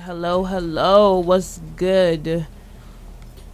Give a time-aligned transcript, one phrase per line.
[0.00, 1.18] Hello, hello.
[1.20, 2.46] What's good?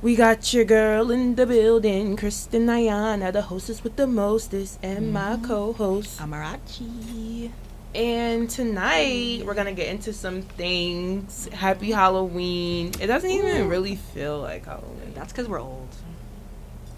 [0.00, 5.12] We got your girl in the building, Kristen Ayana, the hostess with the mostest, and
[5.12, 5.44] my Mm-hmm.
[5.46, 6.20] co-host.
[6.20, 7.50] Amarachi.
[7.94, 11.48] And tonight we're gonna get into some things.
[11.52, 12.92] Happy Halloween.
[13.00, 13.68] It doesn't even Ooh.
[13.68, 15.12] really feel like Halloween.
[15.14, 15.88] That's because we're old.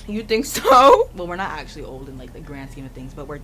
[0.07, 1.09] You think so?
[1.15, 3.41] Well, we're not actually old in like the grand scheme of things, but we're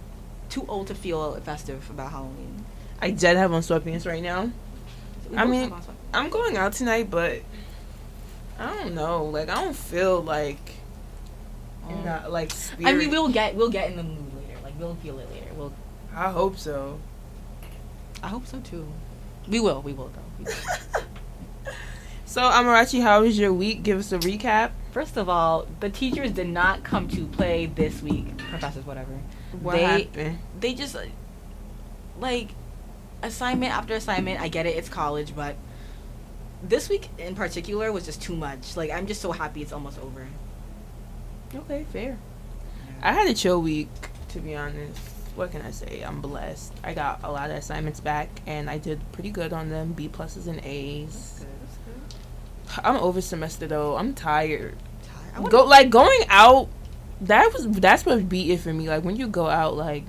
[0.51, 2.65] too old to feel festive about Halloween.
[3.01, 4.51] I did have on sweatpants right now.
[5.35, 7.41] I mean- have on sweat- I'm going out tonight, but
[8.59, 9.25] I don't know.
[9.27, 10.59] Like I don't feel like
[11.89, 12.87] Um, that like spirit.
[12.87, 14.61] I mean, we'll get we'll get in the mood later.
[14.63, 15.53] Like we'll feel it later.
[15.55, 15.73] We'll.
[16.15, 16.99] I hope so.
[18.23, 18.87] I hope so too.
[19.49, 19.83] We will.
[19.83, 20.23] We will though.
[20.39, 20.53] We will.
[22.29, 23.83] So Amarachi, how was your week?
[23.83, 24.73] Give us a recap.
[24.93, 28.37] First of all, the teachers did not come to play this week.
[28.51, 29.13] Professors, whatever.
[29.63, 30.39] What They- happened?
[30.61, 30.97] They just
[32.21, 32.49] like
[33.23, 34.41] assignment after assignment.
[34.41, 34.77] I get it.
[34.77, 35.57] It's college, but
[36.63, 38.77] this week in particular was just too much.
[38.77, 40.27] Like I'm just so happy it's almost over.
[41.55, 42.19] Okay, fair.
[43.03, 43.89] I had a chill week,
[44.31, 44.99] to be honest.
[45.37, 46.01] What can I say?
[46.03, 46.73] I'm blessed.
[46.83, 49.93] I got a lot of assignments back, and I did pretty good on them.
[49.93, 51.45] B pluses and A's.
[52.83, 53.97] I'm over semester though.
[53.97, 54.77] I'm tired.
[55.37, 56.69] Wanna- Go like going out.
[57.21, 58.89] That was that's what beat it for me.
[58.89, 60.05] Like when you go out, like,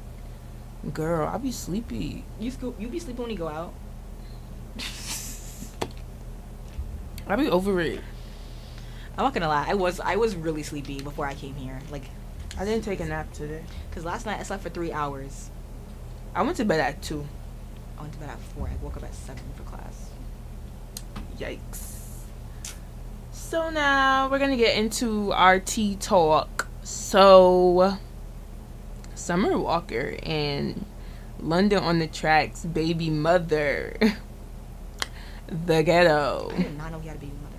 [0.94, 2.24] girl, I'll be sleepy.
[2.40, 3.74] You sco- you be sleepy when you go out.
[7.28, 8.02] I'll be over it.
[9.18, 9.66] I'm not gonna lie.
[9.68, 11.80] I was I was really sleepy before I came here.
[11.92, 12.04] Like,
[12.58, 13.64] I didn't take a nap today.
[13.92, 15.50] cause last night I slept for three hours.
[16.36, 17.26] I went to bed at two.
[17.98, 18.68] I went to bed at four.
[18.68, 20.10] I woke up at seven for class.
[21.40, 21.96] Yikes.
[23.32, 26.68] So now we're gonna get into our tea talk.
[26.84, 27.98] So
[29.18, 30.86] Summer Walker and
[31.40, 33.98] London on da Track's baby mother.
[35.48, 36.52] the ghetto.
[36.54, 37.56] I did not know he had a baby mother.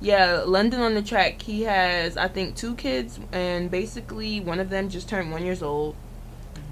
[0.00, 1.42] Yeah, London on da Track.
[1.42, 5.62] He has, I think, two kids, and basically one of them just turned one years
[5.62, 5.96] old.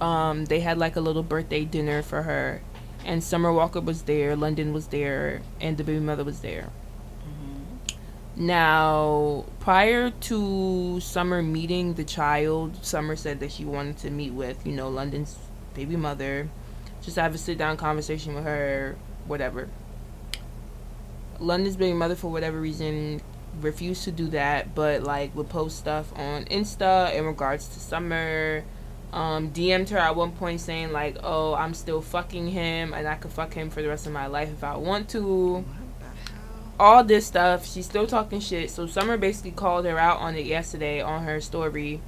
[0.00, 2.60] Um, they had like a little birthday dinner for her,
[3.05, 6.71] and Summer Walker was there, London was there, and the baby mother was there.
[8.38, 14.66] Now, prior to Summer meeting the child, Summer said that she wanted to meet with,
[14.66, 15.38] you know, London's
[15.74, 16.50] baby mother,
[17.02, 18.96] just have a sit down conversation with her,
[19.26, 19.70] whatever.
[21.41, 23.22] London's baby mother, for whatever reason,
[23.62, 28.64] refused to do that, but like would post stuff on Insta in regards to Summer.
[29.14, 33.14] Um, DM'd her at one point saying like, "Oh, I'm still fucking him, and I
[33.14, 35.85] could fuck him for the rest of my life if I want to." Hell?
[36.78, 37.66] All this stuff.
[37.66, 38.70] She's still talking shit.
[38.70, 42.00] So Summer basically called her out on it yesterday on her story.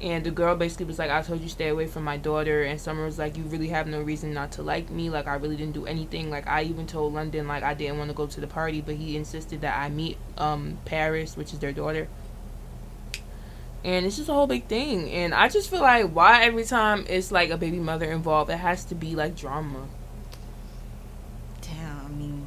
[0.00, 2.62] And the girl basically was like, I told you stay away from my daughter.
[2.62, 5.08] And Summer was like, You really have no reason not to like me.
[5.08, 6.30] Like, I really didn't do anything.
[6.30, 8.96] Like, I even told London, like, I didn't want to go to the party, but
[8.96, 12.08] he insisted that I meet um Paris, which is their daughter.
[13.84, 15.10] And it's just a whole big thing.
[15.10, 18.56] And I just feel like, why every time it's like a baby mother involved, it
[18.56, 19.86] has to be like drama?
[21.60, 22.06] Damn.
[22.06, 22.44] I mean,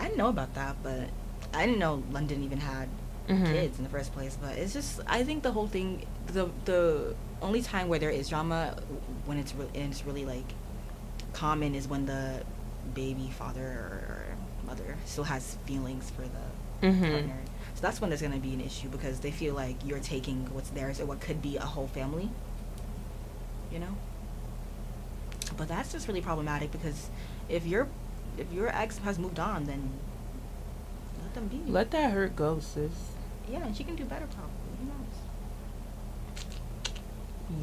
[0.00, 1.08] I didn't know about that, but
[1.52, 2.88] I didn't know London even had
[3.28, 3.46] Mhm.
[3.52, 4.36] kids in the first place.
[4.40, 8.28] But it's just I think the whole thing the the only time where there is
[8.28, 8.76] drama
[9.26, 10.48] when it's re- and it's really like
[11.32, 12.42] common is when the
[12.94, 14.24] baby father or
[14.66, 17.10] mother still has feelings for the Mhm.
[17.12, 17.40] partner.
[17.74, 20.70] So that's when there's gonna be an issue because they feel like you're taking what's
[20.70, 22.30] theirs or what could be a whole family.
[23.72, 23.94] You know.
[25.56, 27.10] But that's just really problematic because
[27.48, 27.86] if your
[28.40, 29.90] if your ex has moved on, then
[31.22, 31.60] let them be.
[31.70, 32.92] Let that hurt go, sis.
[33.50, 34.50] yeah, and she can do better probably.
[34.80, 34.96] Who knows?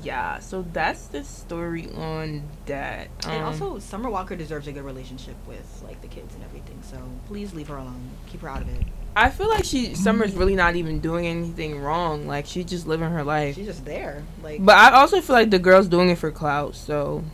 [0.03, 3.07] Yeah, so that's the story on that.
[3.25, 6.79] and Um, also, Summer Walker deserves a good relationship with like the kids and everything.
[6.81, 8.09] So please leave her alone.
[8.27, 8.85] Keep her out of it.
[9.15, 12.27] I feel like she Summer's really not even doing anything wrong.
[12.27, 13.55] Like she's just living her life.
[13.55, 14.23] She's just there.
[14.43, 17.23] Like, But I also feel like the girl's doing it for clout, so maybe she
[17.23, 17.31] is.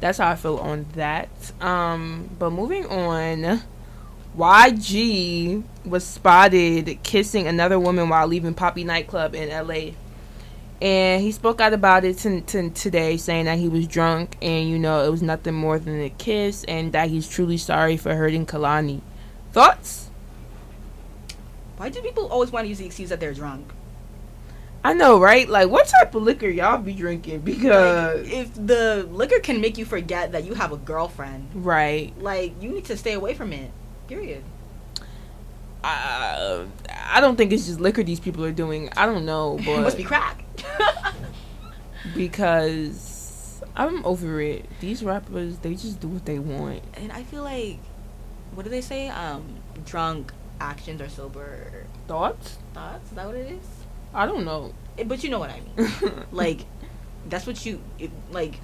[0.00, 1.28] That's how I feel on that.
[1.60, 3.62] Um, but moving on,
[4.36, 9.92] YG was spotted kissing another woman while leaving Poppy nightclub in LA.
[10.82, 14.68] And he spoke out about it to, to, today, saying that he was drunk and
[14.68, 18.14] you know it was nothing more than a kiss, and that he's truly sorry for
[18.14, 19.02] hurting Kalani.
[19.52, 20.08] Thoughts?
[21.76, 23.70] Why do people always want to use the excuse that they're drunk?
[24.82, 25.46] I know, right?
[25.48, 27.40] Like, what type of liquor y'all be drinking?
[27.40, 32.12] Because Like, if the liquor can make you forget that you have a girlfriend, right,
[32.20, 33.70] like you need to stay away from it.
[34.08, 34.42] Period.
[35.84, 36.64] uh,
[37.12, 38.88] I don't think it's just liquor these people are doing.
[38.96, 40.42] I don't know, but it must be crack.
[42.14, 44.64] because I'm over it.
[44.80, 46.82] These rappers, they just do what they want.
[46.94, 47.78] And I feel like,
[48.54, 49.08] what do they say?
[49.08, 49.44] Um,
[49.84, 52.58] drunk actions are sober Thoughts?
[52.74, 53.10] thoughts.
[53.10, 53.66] Is that what it is?
[54.14, 54.72] I don't know.
[54.98, 55.90] Eh, But you know what I mean.
[56.32, 56.60] like,
[57.28, 58.54] that's what you it, like.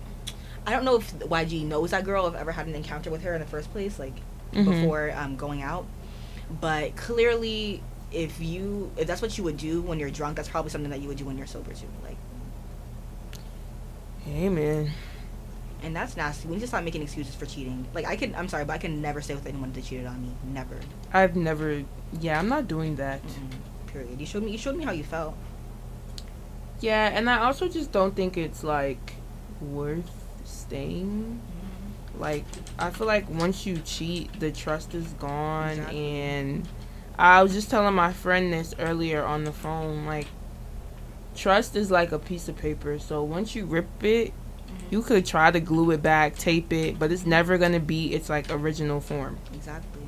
[0.66, 2.26] I don't know if YG knows that girl.
[2.26, 4.14] I've ever had an encounter with her in the first place, like
[4.52, 4.64] Mhm.
[4.64, 5.86] before um, going out.
[6.60, 7.82] But clearly,
[8.12, 11.00] if you if that's what you would do when you're drunk, that's probably something that
[11.00, 11.86] you would do when you're sober too.
[12.02, 12.16] Like,
[14.24, 14.90] hey man.
[15.82, 16.48] and that's nasty.
[16.48, 17.86] We need to stop making excuses for cheating.
[17.94, 18.34] Like, I can.
[18.34, 20.30] I'm sorry, but I can never stay with anyone that cheated on me.
[20.52, 20.76] Never.
[21.12, 21.84] I've never.
[22.20, 23.22] Yeah, I'm not doing that.
[23.24, 23.50] Mm-mm.
[23.96, 24.20] Period.
[24.20, 24.52] You showed me.
[24.52, 25.34] You showed me how you felt.
[26.80, 29.14] Yeah, and I also just don't think it's like
[29.58, 30.10] worth
[30.44, 31.40] staying.
[31.40, 32.20] Mm-hmm.
[32.20, 32.44] Like
[32.78, 35.98] I feel like once you cheat, the trust is gone Exactly.
[35.98, 36.68] and
[37.18, 40.26] I was just telling my friend this earlier on the phone like
[41.34, 42.98] trust is like a piece of paper.
[42.98, 44.76] So once you rip it, mm-hmm.
[44.90, 48.12] you could try to glue it back, tape it, but it's never going to be
[48.12, 49.38] its like original form.
[49.54, 50.02] Exactly.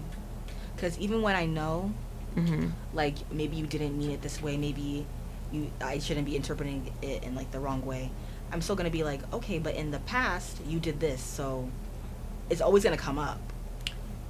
[0.76, 1.92] Because even when I know,
[2.36, 2.72] Mhm.
[2.94, 5.06] like maybe you didn't mean it this way, maybe
[5.50, 8.10] you I shouldn't be interpreting it in like the wrong way.
[8.52, 11.68] I'm still gonna be like, okay, but in the past you did this, so
[12.50, 13.40] it's always gonna come up.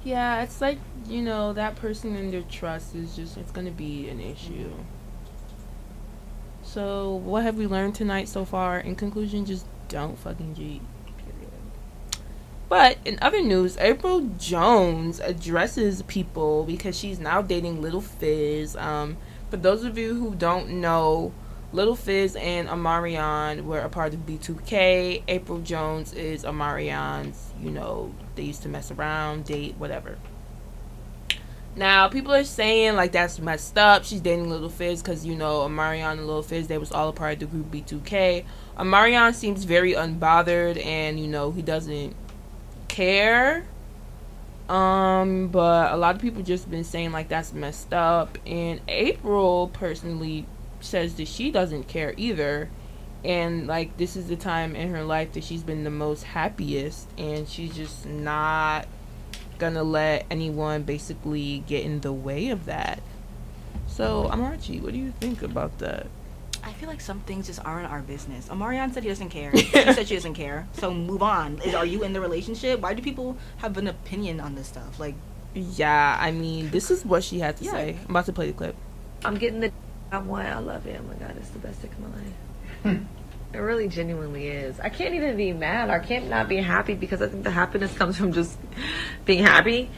[0.03, 3.71] Yeah, it's like, you know, that person and their trust is just it's going to
[3.73, 4.71] be an issue.
[6.63, 8.79] So, what have we learned tonight so far?
[8.79, 10.81] In conclusion, just don't fucking cheat.
[12.69, 18.75] But in other news, Apryl Jones addresses people because she's now dating Lil Fizz.
[18.75, 19.17] Um,
[19.49, 21.33] for those of you who don't know,
[21.73, 25.23] Lil Fizz and Omarion were a part of B2K.
[25.27, 30.19] Apryl Jones is Omarion's, you know, they used to mess around, date, whatever.
[31.75, 34.03] Now, people are saying like that's messed up.
[34.03, 37.13] She's dating Lil Fizz because you know Omarion and Lil Fizz they was all a
[37.13, 38.43] part of the group B2K.
[38.77, 42.15] Omarion seems very unbothered and you know he doesn't
[42.89, 43.65] care.
[44.67, 48.37] Um, but a lot of people just been saying like that's messed up.
[48.45, 50.45] And Apryl personally
[50.81, 52.69] says that she doesn't care either.
[53.23, 57.09] And like this is the time in her life that she's been the most happiest
[57.17, 58.87] and she's just not
[59.57, 63.01] gonna let anyone basically get in the way of that.
[63.87, 66.07] So Amarachi, what do you think about that?
[66.63, 68.47] I feel like some things just aren't our business.
[68.47, 69.55] Omarion said he doesn't care.
[69.57, 70.67] she said she doesn't care.
[70.73, 71.59] So move on.
[71.59, 72.79] Is, are you in the relationship?
[72.81, 74.99] Why do people have an opinion on this stuff?
[74.99, 75.15] Like,
[75.53, 77.71] Yeah, I mean this is what she had to Yeah.
[77.71, 77.97] say.
[78.05, 78.75] I'm about to play the clip.
[79.25, 79.71] I'm getting the
[80.11, 80.47] I want.
[80.47, 80.99] I love it.
[80.99, 82.33] Oh my god, it's the best dick of my life.
[82.83, 83.03] Hmm.
[83.53, 84.79] it really genuinely is.
[84.79, 85.89] I can't even be mad.
[85.89, 88.57] I can't not be happy because I think the happiness comes from just
[89.25, 89.89] being happy.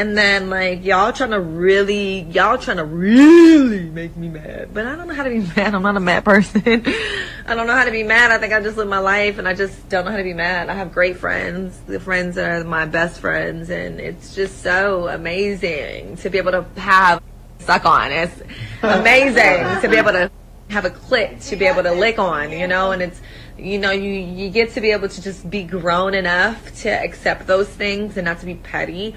[0.00, 4.72] And then like y'all trying to really, y'all trying to really make me mad.
[4.72, 5.74] But I don't know how to be mad.
[5.74, 6.62] I'm not a mad person.
[6.64, 8.30] I don't know how to be mad.
[8.30, 10.32] I think I just live my life and I just don't know how to be
[10.32, 10.70] mad.
[10.70, 15.06] I have great friends, the friends that are my best friends, and it's just so
[15.08, 17.22] amazing to be able to have
[17.58, 18.10] suck on.
[18.10, 18.40] It's
[18.82, 20.30] amazing to be able to
[20.70, 23.20] have a clit to be able to lick on, you know, and it's
[23.58, 27.46] you know, you you get to be able to just be grown enough to accept
[27.46, 29.14] those things and not to be petty.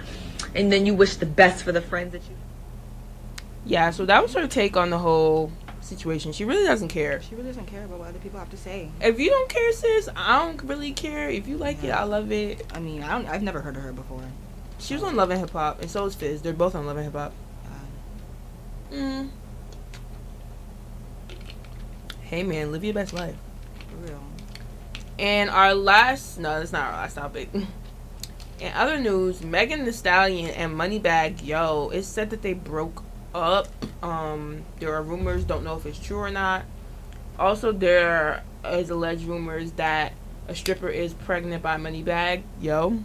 [0.55, 2.35] And then you wish the best for the friends that you
[3.65, 5.51] Yeah, so that was her take on the whole
[5.81, 6.31] situation.
[6.31, 7.21] She really doesn't care.
[7.21, 8.89] she really doesn't care about what other people have to say.
[9.01, 11.29] If you don't care, sis, I don't really care.
[11.29, 12.65] If you like it, I love it.
[12.73, 13.27] I mean, I don't.
[13.27, 14.23] I've never heard of her before.
[14.79, 16.41] She was on Love and Hip Hop, and so is Fizz.
[16.41, 17.33] They're both on Love and Hip Hop.
[17.65, 19.29] Uh, Mm.
[22.21, 23.35] Hey man, live your best life.
[23.89, 24.23] for real.
[25.19, 27.49] And our last, no, that's not our last topic.
[28.59, 33.67] In other news, Megan Thee Stallion and Moneybag Yo, it's said that they broke up.
[34.01, 36.63] Um, there are rumors, don't know if it's true or not.
[37.37, 40.13] Also, there is alleged rumors that
[40.47, 42.99] a stripper is pregnant by Moneybag Yo.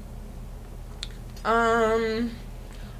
[1.44, 2.30] Um,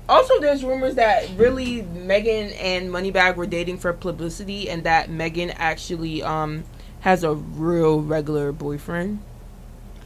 [0.09, 5.51] also, there's rumors that really Megan and Moneybag were dating for publicity, and that Megan
[5.51, 6.65] actually um
[7.01, 9.21] has a real regular boyfriend.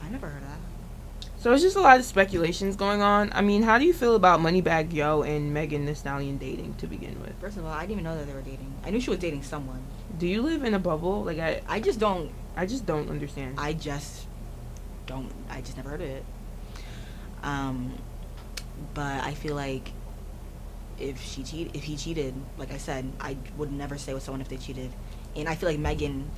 [0.03, 0.42] I never heard.
[1.43, 3.29] So it's just a lot of speculations going on.
[3.33, 6.87] I mean, how do you feel about Moneybag Yo and Megan Thee Stallion dating to
[6.87, 7.37] begin with?
[7.41, 8.73] First of all, I didn't even know that they were dating.
[8.85, 9.83] I knew she was dating someone.
[10.17, 11.21] Do you live in a bubble?
[11.21, 12.31] Like I, I just don't.
[12.55, 13.55] I just don't understand.
[13.57, 14.25] I just
[15.05, 15.29] don't.
[15.49, 16.25] I just never heard of it.
[17.43, 17.91] Um,
[18.93, 19.91] but I feel like
[20.97, 24.39] if she cheat, if he cheated, like I said, I would never stay with someone
[24.39, 24.93] if they cheated.
[25.35, 26.31] And I feel like Megan.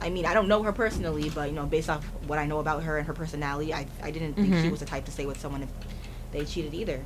[0.00, 2.58] I mean, I don't know her personally, but you know, based off what I know
[2.58, 4.70] about her and her personality, I I didn't think she Mhm.
[4.70, 5.70] was the type to stay with someone if
[6.32, 7.00] they cheated either.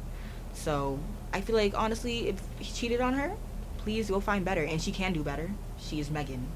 [0.54, 0.98] So
[1.32, 3.32] I feel like honestly, if he cheated on her,
[3.78, 5.50] please go find better, and she can do better.
[5.78, 6.46] She is Megan,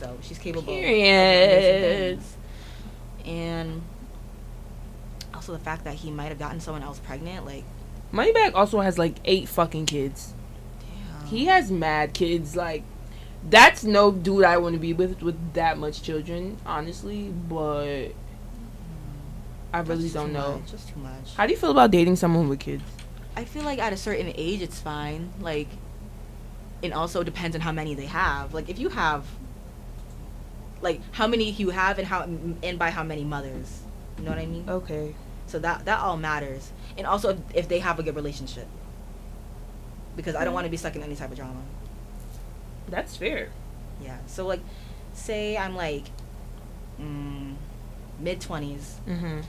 [0.00, 0.72] so she's capable.
[0.72, 2.18] Period.
[3.24, 3.82] and
[5.34, 7.46] also the fact that he might have gotten someone else pregnant.
[7.46, 7.64] Like,
[8.12, 10.32] Moneybag also has like eight fucking kids.
[10.80, 11.26] damn.
[11.28, 12.56] He has mad kids.
[12.56, 12.82] Like,
[13.48, 17.28] that's no dude I want to be with with that much children, honestly.
[17.48, 18.08] But
[19.72, 20.58] I really just don't know.
[20.58, 21.34] much, Just too much.
[21.36, 22.82] How do you feel about dating someone with kids?
[23.36, 25.32] I feel like at a certain age, it's fine.
[25.40, 25.68] Like,
[26.82, 28.52] it also depends on how many they have.
[28.52, 29.24] Like, if you have,
[30.82, 33.80] like, how many you have and how and by how many mothers.
[34.18, 34.68] You know what I mean?
[34.68, 35.14] Okay.
[35.46, 38.66] So that that all matters, and also if, if they have a good relationship.
[40.16, 40.54] Because I don't mm.
[40.54, 41.62] want to be stuck in any type of drama.
[42.88, 43.48] That's fair.
[44.02, 44.18] Yeah.
[44.26, 44.60] So like,
[45.12, 46.04] say I'm like,
[47.00, 47.54] mm,
[48.18, 49.40] mid twenties, Mm-hmm.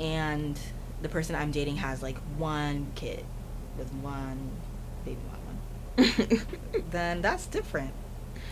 [0.00, 0.58] and
[1.02, 3.24] the person I'm dating has like one kid
[3.78, 4.50] with one
[5.04, 6.36] baby mama.
[6.90, 7.92] then that's different.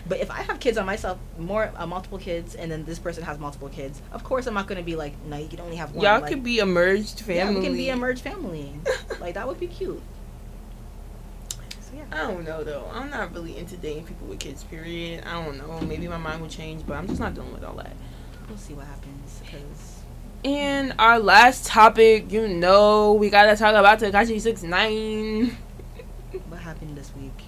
[0.06, 3.22] But if I have kids on myself, more uh, multiple kids, and then this person
[3.24, 5.92] has multiple kids, of course I'm not gonna be like, no, you can only have
[5.92, 6.04] one.
[6.04, 7.36] Y'all like, could be a merged family.
[7.36, 8.72] Yeah, we can be a merged family.
[9.20, 10.00] like that would be cute.
[11.94, 12.04] Yeah.
[12.12, 12.90] I don't know though.
[12.92, 14.64] I'm not really into dating people with kids.
[14.64, 15.24] Period.
[15.24, 15.80] I don't know.
[15.80, 17.96] Maybe my mind will change, but I'm just not dealing with all that.
[18.48, 19.42] We'll see what happens.
[19.50, 20.02] Cause
[20.44, 25.56] And our last topic, you know, we gotta talk about Tekashi Six Nine.
[26.48, 27.42] what happened this week?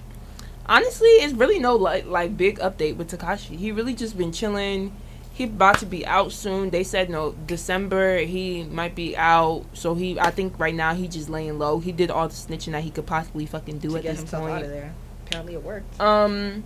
[0.65, 3.57] Honestly, it's really no like like big update with Tekashi.
[3.57, 4.95] He really just been chilling.
[5.41, 6.69] He about to be out soon.
[6.69, 9.65] They said no December he might be out.
[9.73, 11.79] So he I think right now he just laying low.
[11.79, 14.19] He did all the snitching that he could possibly fucking do to at get this
[14.19, 14.53] himself point.
[14.53, 14.93] out of there.
[15.25, 15.99] Apparently it worked.
[15.99, 16.63] Um,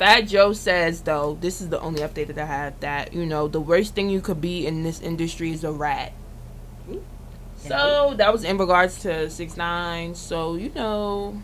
[0.00, 3.46] Fat Joe says though, this is the only update that I have that you know
[3.46, 6.12] the worst thing you could be in this industry is a rat.
[6.90, 7.04] Ooh.
[7.58, 10.16] So that was in regards to six nine.
[10.16, 11.40] So you know,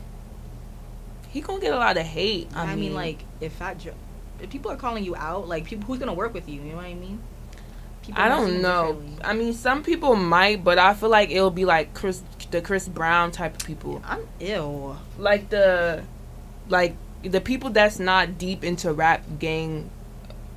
[1.28, 2.48] he gonna get a lot of hate.
[2.52, 3.94] I, mean, like if Fat Joe,
[4.40, 6.60] if people are calling you out, like people who's gonna work with you?
[6.62, 7.20] You know what I mean?
[8.02, 9.02] People I don't know.
[9.24, 12.86] I mean, some people might, but I feel like it'll be like Chris, the Chris
[12.88, 14.96] Brown type of people, I'm ill.
[15.18, 16.04] like the,
[16.68, 19.90] like the people that's not deep into rap gang,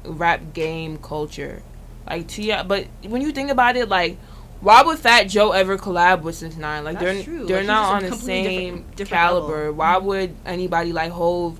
[0.04, 1.64] rap game culture,
[2.08, 2.54] like Ti.
[2.68, 4.18] But when you think about it, like,
[4.62, 6.84] why would Fat Joe ever collab with Six Nine?
[6.84, 7.46] Like That's they're true.
[7.48, 8.44] they're Like, not on the same
[8.76, 9.58] different- different caliber.
[9.58, 9.74] level.
[9.74, 11.60] Why would anybody like Hov?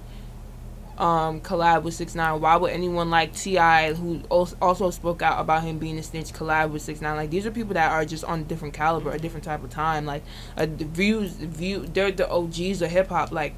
[1.00, 2.42] Um, collab with Six Nine.
[2.42, 6.72] Why would anyone like T.I., who also spoke out about him being a snitch, collab
[6.72, 7.16] with Six Nine?
[7.16, 9.70] Like these are people that are just on a different caliber, a different type of
[9.70, 10.06] time.
[10.06, 10.24] Like
[10.58, 13.32] uh, views, view, they're the OGs of hip hop.
[13.32, 13.54] Like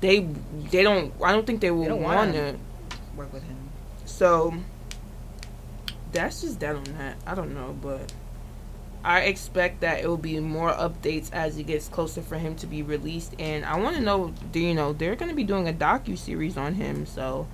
[0.00, 0.20] they,
[0.70, 1.14] they don't.
[1.24, 2.56] I don't think they will want to.
[3.16, 3.56] Work with him.
[4.04, 4.54] So
[6.12, 7.16] that's just that on that.
[7.26, 8.12] I don't know, but
[9.02, 12.66] I expect that it will be more updates as it gets closer for him to
[12.66, 13.34] be released.
[13.38, 16.18] And I want to know, do you know they're going to be doing a docu
[16.18, 17.46] series on him, so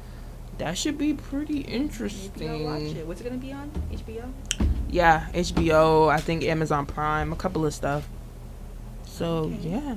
[0.58, 2.96] that should be pretty I'll watch interesting.
[2.96, 3.06] it.
[3.06, 4.32] What's it gonna be on HBO?
[4.88, 6.08] Yeah, HBO.
[6.08, 8.08] I think Amazon Prime, a couple of stuff.
[9.04, 9.68] So Okay.
[9.68, 9.94] yeah.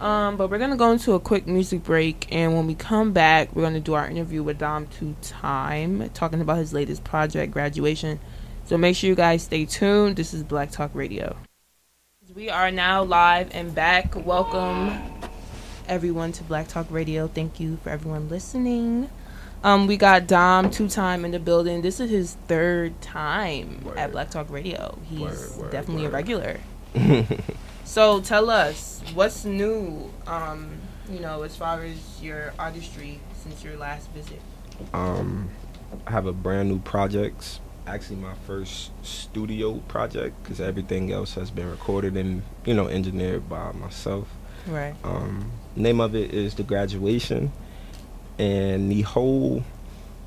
[0.00, 3.54] Um, but we're gonna go into a quick music break, and when we come back,
[3.56, 8.20] we're gonna do our interview with Dom Two Time, talking about his latest project, Graduation.
[8.66, 10.16] So make sure you guys stay tuned.
[10.16, 11.36] This is Black Talk Radio.
[12.34, 14.14] We are now live and back.
[14.26, 14.98] Welcome
[15.86, 17.28] everyone to Black Talk Radio.
[17.28, 19.10] Thank you for everyone listening.
[19.62, 21.82] Um, we got Dom Two Time in the building.
[21.82, 23.98] This is his third time Word.
[23.98, 24.98] at Black Talk Radio.
[25.04, 26.58] He's Word, word, definitely a regular.
[27.86, 30.70] So tell us what's new, um,
[31.08, 34.40] you know, as far as your artistry since your last visit.
[34.94, 35.50] um,
[36.06, 37.60] I have a brand new project.
[37.86, 43.48] Actually, my first studio project because everything else has been recorded and you know engineered
[43.48, 44.26] by myself.
[44.66, 44.94] Right.
[45.04, 47.52] Um, name of it is the graduation,
[48.38, 49.62] and the whole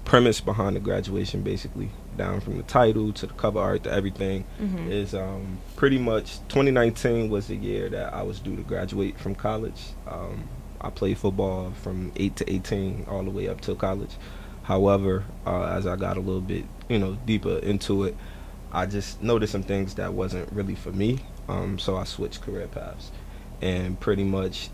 [0.05, 4.43] premise behind the graduation, basically down from the title to the cover art to everything,
[4.61, 4.91] Mm-hmm.
[4.91, 9.35] is um, pretty much 2019 was the year that I was due to graduate from
[9.35, 9.81] college.
[10.07, 10.47] Um,
[10.79, 14.11] I played football from 8 to 18 all the way up till college.
[14.67, 18.17] However, uh, as I got a little bit, you know, deeper into it,
[18.73, 21.19] I just noticed some things that wasn't really for me.
[21.47, 23.09] Um, so I switched career paths,
[23.61, 24.67] and pretty much,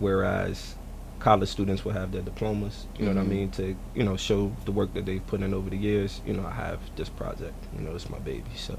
[0.00, 0.74] whereas
[1.20, 3.28] college students will have their diplomas, you know what I Mhm.
[3.28, 6.20] mean, to you know show the work that they've put in over the years.
[6.26, 7.54] You know, I have this project.
[7.78, 8.50] You know, it's my baby.
[8.56, 8.74] So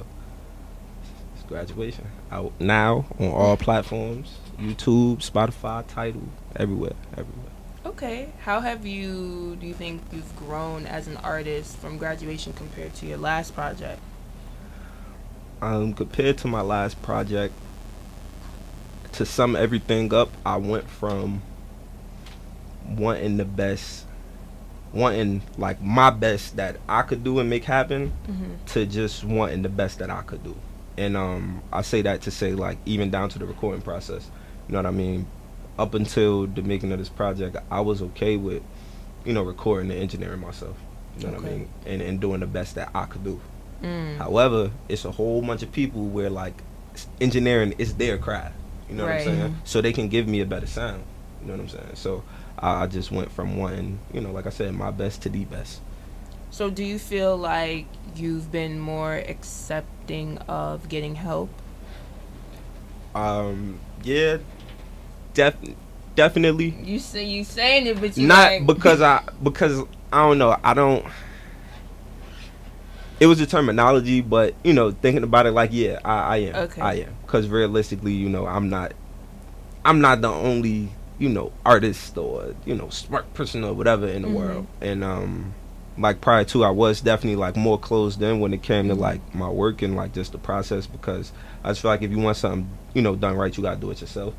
[1.34, 6.24] it's graduation out now on all platforms: YouTube, Spotify, Tidal,
[6.58, 7.54] everywhere, everywhere.
[7.98, 8.30] Okay.
[8.42, 13.08] How have you, do you think you've grown as an artist from graduation compared to
[13.08, 14.00] your last project?
[15.64, 17.56] Um, compared to my last project,
[19.14, 21.42] to sum everything up, I went from
[22.88, 24.06] wanting the best
[24.94, 28.66] wanting like my best that I could do and make happen Mm-hmm.
[28.68, 30.56] to just wanting the best that I could do.
[30.98, 34.30] And um, I say that to say like even down to the recording process.
[34.68, 35.26] You know what I mean?
[35.78, 38.64] Up until the making of this project, I was okay with,
[39.26, 40.76] you know, recording and engineering myself.
[41.20, 41.70] You know what I mean?
[41.86, 43.40] And and doing the best that I could do.
[43.82, 44.18] Mm.
[44.18, 46.54] However, it's a whole bunch of people where like
[47.22, 48.56] engineering is their craft.
[48.90, 49.26] You know Right.
[49.26, 49.58] what I'm saying?
[49.66, 51.04] So they can give me a better sound.
[51.42, 51.96] You know what I'm saying?
[51.96, 52.24] So
[52.58, 55.46] I, I just went from wanting, you know, like I said, my best to the
[55.46, 55.82] best.
[56.50, 61.50] So, do you feel like you've been more accepting of getting help?
[63.14, 64.38] Um, yeah,
[65.38, 65.56] def-
[66.16, 66.76] definitely.
[66.84, 70.58] You say you saying it, but you Not like, because I because I don't know.
[70.64, 71.06] I don't.
[73.20, 76.56] It was the terminology, but you know, thinking about it, like yeah, I, I am.
[76.56, 76.82] Okay.
[76.82, 78.94] I am because realistically, you know, I'm not.
[79.86, 80.90] I'm not the only
[81.20, 84.34] you know artist or you know smart person or whatever in the Mhm.
[84.34, 85.54] world, and um,
[85.98, 89.00] like prior to, I was definitely like more closed in when it came to Mhm.
[89.00, 91.32] like my work and like just the process because
[91.64, 93.90] I just feel like if you want something you know done right, you gotta do
[93.92, 94.34] it yourself.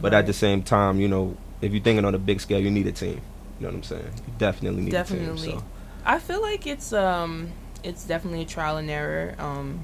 [0.00, 2.70] But at the same time, you know, if you're thinking on a big scale, you
[2.70, 3.20] need a team.
[3.58, 4.10] You know what I'm saying?
[4.26, 5.48] You definitely need a Definitely.
[5.48, 5.58] team.
[5.60, 5.64] So
[6.04, 7.48] I feel like it's um
[7.82, 9.34] it's definitely a trial and error.
[9.38, 9.80] Um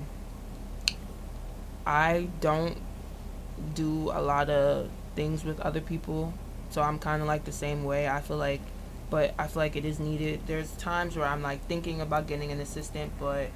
[1.87, 2.77] I don't
[3.75, 6.33] do a lot of things with other people,
[6.71, 8.09] so I'm kind of like the same way.
[8.09, 8.61] I feel like
[9.11, 10.41] but I feel like it is needed.
[10.47, 13.49] There's times where I'm like thinking about getting an assistant, but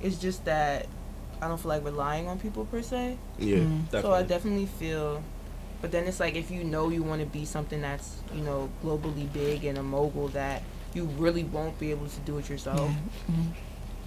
[0.00, 0.86] it's just that
[1.42, 3.16] I don't feel like relying on people per se.
[3.38, 3.84] yeah, Mm.
[3.86, 4.02] definitely.
[4.02, 5.22] So I definitely feel,
[5.80, 8.68] but then it's like if you know you want to be something that's you know
[8.84, 10.62] globally big and a mogul, that
[10.94, 12.90] you really won't be able to do it yourself.
[12.90, 13.34] Yeah.
[13.34, 13.46] Mhm.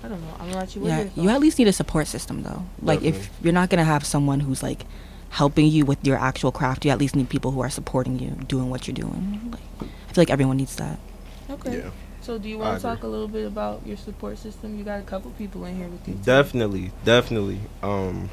[0.03, 0.33] I don't know.
[0.39, 0.81] I'm gonna let you.
[0.81, 2.65] what are Yeah, you at least need a support system though.
[2.81, 4.85] Like if you're not gonna have someone who's like
[5.29, 8.31] helping you with your actual craft, you at least need people who are supporting you
[8.47, 9.49] doing what you're doing.
[9.51, 9.61] Like
[10.09, 10.99] I feel like everyone needs that.
[11.49, 11.77] Okay.
[11.79, 11.89] Yeah,
[12.21, 12.95] So do you want to agree.
[12.97, 14.77] talk a little bit about your support system?
[14.77, 16.13] You got a couple people in here with you.
[16.15, 16.19] too.
[16.23, 17.59] definitely, definitely.
[17.81, 18.29] Um,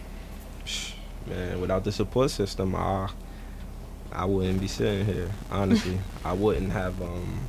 [1.27, 3.09] man, without the support system, I
[4.12, 5.31] I wouldn't be sitting here.
[5.50, 7.41] Honestly, I wouldn't have um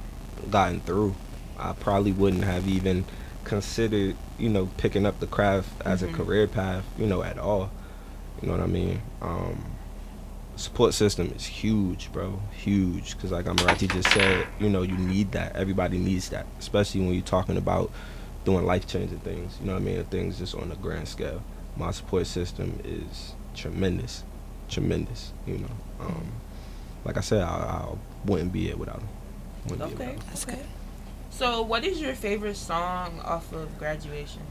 [0.50, 1.16] gotten through.
[1.58, 3.06] I probably wouldn't have even
[3.44, 6.10] considered, you know, picking up the craft as Mhm.
[6.14, 7.72] a career path, you know, at all.
[8.42, 9.02] You know what I mean?
[9.22, 9.64] Um,
[10.56, 12.40] support system is huge, bro.
[12.52, 13.16] Huge.
[13.16, 15.56] Because, like Amarachi just said, you know, you need that.
[15.56, 17.92] Everybody needs that, especially when you're talking about
[18.46, 19.58] doing life changing things.
[19.60, 20.04] You know what I mean?
[20.06, 21.44] Things just on a grand scale.
[21.78, 24.24] My support system is tremendous.
[24.70, 25.32] Tremendous.
[25.46, 26.32] You know, um,
[27.06, 29.10] like I said, I, I wouldn't be it without them.
[29.68, 30.12] Wouldn't be it Okay.
[30.14, 30.28] without 'em.
[30.30, 30.56] That's okay.
[30.58, 30.66] good.
[31.32, 34.42] So what is your favorite song off of Graduation?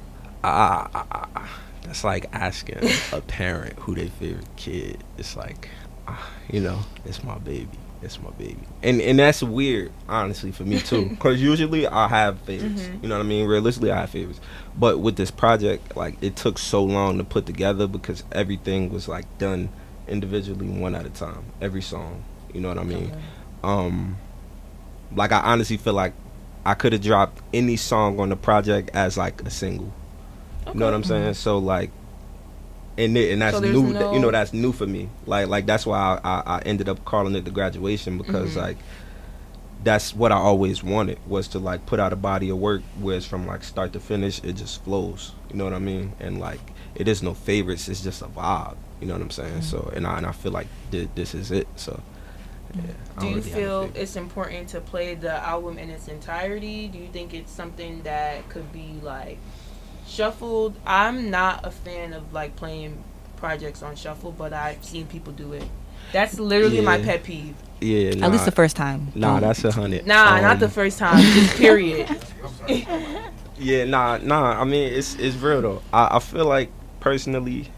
[0.42, 0.88] Ah,
[1.34, 1.50] ah.
[1.82, 2.78] that's like asking
[3.12, 5.02] a parent who their favorite kid.
[5.18, 5.68] It's like,
[6.08, 7.68] ah, you know, it's my baby.
[8.02, 8.56] It's my baby.
[8.82, 11.06] And and that's weird, honestly, for me too.
[11.10, 12.80] Because usually I have favorites.
[12.82, 13.02] Mhm.
[13.02, 13.46] You know what I mean?
[13.46, 14.40] Realistically, I have favorites.
[14.78, 19.06] But with this project, like it took so long to put together because everything was
[19.06, 19.68] like done
[20.08, 21.44] individually, one at a time.
[21.60, 22.24] Every song.
[22.54, 23.06] You know what I mean?
[23.10, 23.18] Okay.
[23.64, 24.16] um
[25.14, 26.12] like I honestly feel like
[26.64, 29.92] I could have dropped any song on the project as like a single.
[30.68, 31.08] You know what I'm Okay.
[31.08, 31.34] saying?
[31.34, 31.90] So like
[32.98, 35.08] and it, and that's So new that- you know that's new for me.
[35.26, 38.62] Like like that's why I, I, I ended up calling it the graduation because Mhm.
[38.62, 38.76] like
[39.82, 43.16] that's what I always wanted was to like put out a body of work where
[43.16, 45.32] it's from like start to finish it just flows.
[45.50, 46.12] You know what I mean?
[46.20, 46.60] And like
[46.94, 48.76] it is no favorites, it's just a vibe.
[49.00, 49.60] You know what I'm saying?
[49.60, 49.62] Mm-hmm.
[49.62, 51.66] So and I and I feel like thi- this is it.
[51.76, 52.02] So
[52.72, 52.80] Do
[53.20, 56.88] don't you really have a feel it's important to play the album in its entirety?
[56.88, 59.38] Do you think it's something that could be like
[60.06, 60.76] shuffled?
[60.86, 63.02] I'm not a fan of like playing
[63.36, 65.64] projects on shuffle, but I've seen people do it.
[66.12, 67.54] That's literally my pet peeve.
[67.80, 69.10] Yeah, nah, At least the first time.
[69.14, 70.06] Nah, Don't- that's a hundred.
[70.06, 71.20] Nah, not Um, the first time.
[71.20, 72.08] Just period.
[73.62, 74.58] Yeah, nah, nah.
[74.58, 75.82] I mean, it's it's real though.
[75.92, 77.68] I, I feel like personally,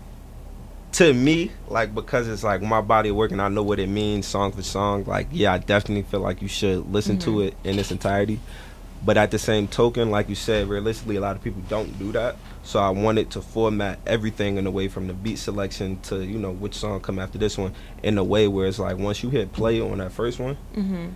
[0.92, 3.88] to me, like because it's like my body of work and I know what it
[3.88, 5.04] means song for song.
[5.04, 7.46] Like, yeah, I definitely feel like you should listen to Mhm.
[7.48, 8.40] it in its entirety.
[9.04, 12.12] But at the same token, like you said, realistically, a lot of people don't do
[12.12, 12.36] that.
[12.62, 16.38] So I wanted to format everything in a way from the beat selection to you
[16.38, 17.72] know which song come after this one
[18.04, 21.06] in a way where it's like once you hit play on that first one, hmm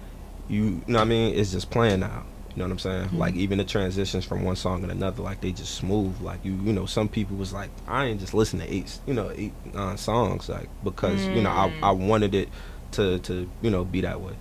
[0.48, 1.34] you, you know what I mean?
[1.34, 2.24] It's just playing now.
[2.56, 3.08] You know what I'm saying?
[3.10, 3.18] Mhm.
[3.18, 6.18] Like even the transitions from one song to another, like they just smooth.
[6.22, 9.12] Like you, you know, some people was like, I ain't just listen to eight, you
[9.12, 11.82] know, eight nine songs, like because you know I Mm.
[11.82, 12.48] I wanted it
[12.92, 14.32] to to you know be that way.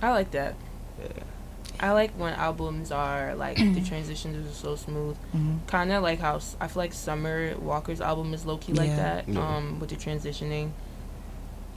[0.00, 0.54] I like that.
[1.02, 1.22] Yeah.
[1.80, 5.16] I like when albums are like the transitions are so smooth.
[5.34, 5.66] Mhm.
[5.66, 9.28] Kind of like how I feel like Summer Walker's album is low key like that.
[9.28, 9.56] Yeah.
[9.56, 10.70] Um, with the transitioning.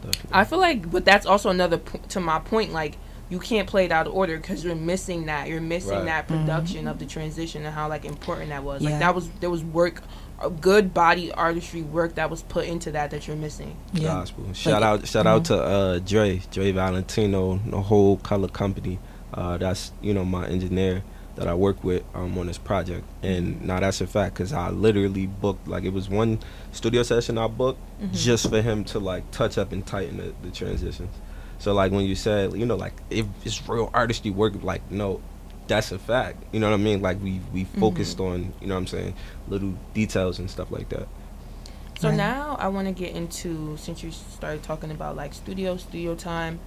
[0.03, 0.29] Definitely.
[0.33, 2.73] I feel like, but that's also another po- to my point.
[2.73, 2.97] Like
[3.29, 5.47] you can't play it out of order because you're missing that.
[5.47, 6.05] You're missing Right.
[6.05, 8.81] that production of the transition and how like important that was.
[8.81, 8.91] Yeah.
[8.91, 10.01] Like that was there was work,
[10.41, 13.75] a good body artistry work that was put into that that you're missing.
[13.93, 14.09] Yeah.
[14.09, 14.51] gospel.
[14.53, 18.99] Shout Like, out, shout out to uh, Dre, Dre Valentino, the whole Color Company.
[19.33, 21.03] Uh, that's you know my engineer
[21.36, 24.69] that I work with um, on this project, and now that's a fact because I
[24.69, 26.38] literally booked like it was one
[26.71, 27.79] studio session I booked
[28.12, 31.09] just for him to like touch up and tighten the, the transitions.
[31.63, 35.21] So like when you said you know like if it's real artistry work, like no,
[35.65, 36.43] that's a fact.
[36.52, 37.02] You know what I mean?
[37.02, 39.15] Like we we focused on you know what I'm saying
[39.47, 41.08] little details and stuff like that.
[42.02, 42.17] So Right.
[42.17, 46.60] now I want to get into since you started talking about like studio studio time,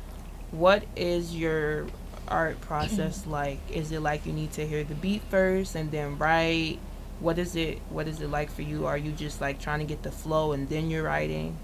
[0.50, 1.88] what is your
[2.26, 3.58] art process like?
[3.70, 6.78] Is it like you need to hear the beat first and then write?
[7.20, 8.86] What is it what is it like for you?
[8.86, 11.58] Are you just like trying to get the flow and then you're writing?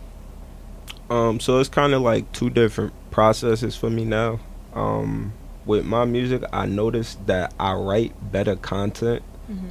[1.09, 4.41] Um, so it's kind of like two different processes for me now.
[4.75, 5.33] Um,
[5.65, 9.23] with my music, I noticed that I write better content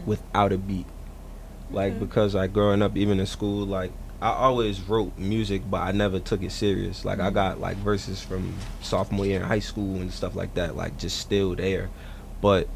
[0.06, 0.86] without a beat.
[1.72, 2.00] Like Okay.
[2.06, 6.20] because like growing up, even in school, like I always wrote music, but I never
[6.20, 7.04] took it serious.
[7.04, 10.76] Like I got like verses from sophomore year in high school and stuff like that,
[10.76, 11.90] like just still there.
[12.42, 12.68] But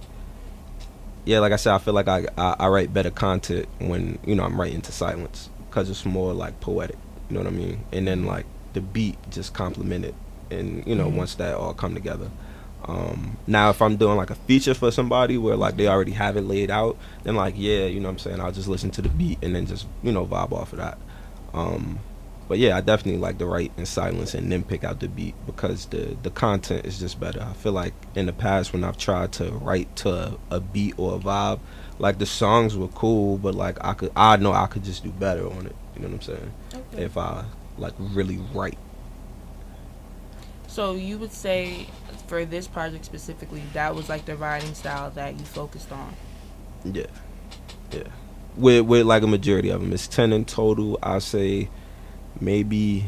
[1.25, 4.33] yeah, like I said, I feel like I I, I write better content when you
[4.35, 6.97] know I'm writing to silence because it's more like poetic.
[7.29, 7.83] You know what I mean?
[7.91, 10.15] And then like the beat just complement it,
[10.51, 11.15] and you know Mhm.
[11.15, 12.29] once that all come together.
[12.87, 16.37] Um, now if I'm doing like a feature for somebody where like they already have
[16.37, 19.01] it laid out, then like yeah, you know what I'm saying, I'll just listen to
[19.01, 20.97] the beat and then just you know vibe off of that.
[21.53, 21.99] Um,
[22.47, 25.33] but yeah, I definitely like to write in silence and then pick out the beat
[25.47, 27.41] because the the content is just better.
[27.41, 30.93] I feel like in the past when I've tried to write to a, a beat
[30.97, 31.59] or a vibe,
[31.97, 35.09] like the songs were cool, but like I could I know I could just do
[35.09, 35.75] better on it.
[35.95, 36.51] You know what I'm saying?
[36.93, 37.03] Okay.
[37.03, 37.45] If I
[37.79, 38.77] like really write.
[40.75, 41.87] So you would say
[42.27, 46.13] for this project specifically, that was like the writing style that you focused on.
[46.83, 47.05] Yeah,
[47.93, 48.03] yeah.
[48.57, 50.99] With with like a majority of them, it's ten in total.
[51.01, 51.69] I say
[52.41, 53.05] maybe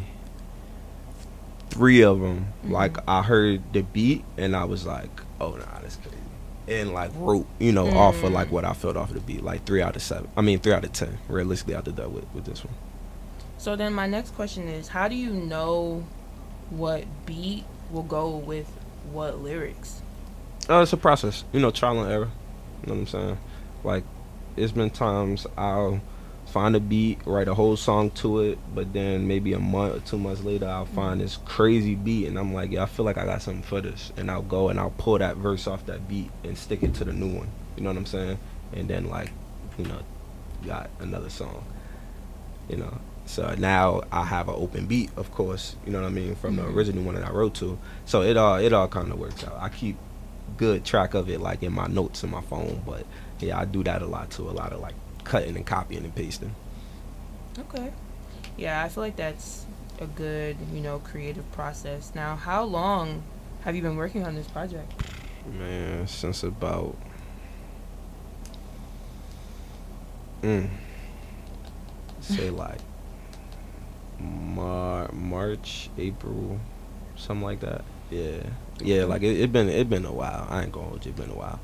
[1.70, 2.54] three of them.
[2.66, 2.72] Mhm.
[2.72, 5.10] Like I heard the beat and I was like,
[5.42, 6.16] oh nah, that's crazy,
[6.70, 8.52] and like wrote you know off of like Mm.
[8.52, 10.30] what I felt off of the beat, like three out of seven.
[10.38, 11.18] I mean three out of ten.
[11.28, 12.74] Realistically, I did that with with this one.
[13.58, 16.06] So then my next question is how do you know
[16.70, 18.68] what beat will go with
[19.12, 20.02] what lyrics?
[20.70, 22.30] Uh, it's a process, you know, trial and error.
[22.82, 23.38] You know what I'm saying?
[23.84, 24.04] Like,
[24.56, 26.02] it's been times I'll
[26.48, 30.00] find a beat, write a whole song to it, but then maybe a month or
[30.00, 33.18] two months later, I'll find this crazy beat, and I'm like, yeah, I feel like
[33.18, 36.08] I got something for this, and I'll go and I'll pull that verse off that
[36.08, 37.50] beat and stick it to the new one.
[37.76, 38.40] You know what I'm saying?
[38.74, 39.32] And then like,
[39.78, 40.00] you know,
[40.66, 41.66] got another song.
[42.70, 43.00] You know.
[43.28, 45.76] So now I have an open beat, of course.
[45.86, 46.74] You know what I mean from the Mhm.
[46.76, 47.78] original one that I wrote to.
[48.06, 49.58] So it all it all kind of works out.
[49.60, 49.98] I keep
[50.58, 53.06] good track of it like in my notes in my phone but
[53.40, 56.16] yeah i do that a lot too a lot of like cutting and copying and
[56.16, 56.56] pasting
[57.60, 57.92] Okay.
[58.56, 59.66] Yeah, I feel like that's
[60.00, 62.12] a good, you know, creative process.
[62.16, 63.24] Now, how long
[63.62, 64.92] have you been working on this project?
[65.52, 66.96] man since about
[70.42, 70.70] mm,
[72.22, 72.80] say like
[74.20, 76.60] Mar- march april
[77.16, 77.84] something like that.
[78.10, 78.44] Yeah.
[78.80, 80.48] Yeah like it, it been it been a while.
[80.50, 81.12] I ain't gonna hold you.
[81.12, 81.60] It been a while.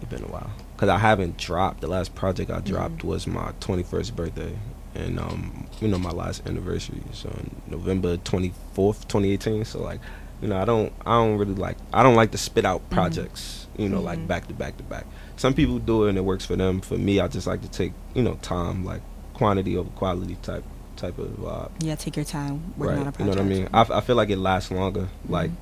[0.00, 0.50] It been a while.
[0.74, 4.58] Because i haven't dropped the last project i dropped was my 21st birthday
[4.94, 7.02] and um you know my last anniversary.
[7.12, 7.28] So
[7.66, 10.00] november 24th 2018 so like
[10.42, 13.66] you know i don't i don't really like i don't like to spit out projects
[13.78, 14.26] you know like Mhm.
[14.28, 15.06] back to back to back.
[15.36, 16.80] Some people do it and it works for them.
[16.80, 19.02] For me i just like to take you know time like
[19.34, 20.64] quantity over quality type
[21.04, 23.42] type of vibe Yeah, take your time working on a right you know what i
[23.42, 25.56] mean I, f- I feel like it lasts longer like Mhm.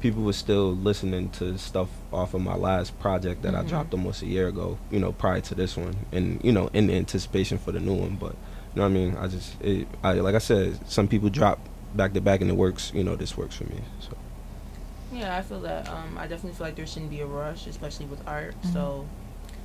[0.00, 3.60] people were still listening to stuff off of my last project that Mhm.
[3.60, 6.68] i dropped almost a year ago you know prior to this one and you know
[6.72, 9.86] in anticipation for the new one but you know what i mean i just it,
[10.02, 11.58] I, like i said some people drop
[11.94, 14.12] back to back and it works you know this works for me so
[15.12, 15.88] Yeah, I feel that.
[15.88, 18.54] Um, I definitely feel like there shouldn't be a rush, especially with art.
[18.64, 18.72] Mhm.
[18.72, 19.06] So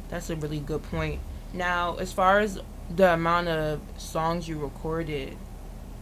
[0.10, 1.20] that's a really good point.
[1.54, 2.60] Now, as far as
[2.96, 5.38] the amount of songs you recorded